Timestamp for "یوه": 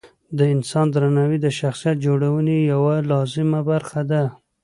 2.71-2.95